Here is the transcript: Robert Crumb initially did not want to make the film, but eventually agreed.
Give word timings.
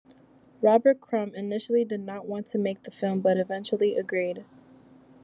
Robert 0.63 0.99
Crumb 0.99 1.35
initially 1.35 1.85
did 1.85 1.99
not 1.99 2.25
want 2.25 2.47
to 2.47 2.57
make 2.57 2.81
the 2.81 2.89
film, 2.89 3.21
but 3.21 3.37
eventually 3.37 3.95
agreed. 3.95 4.43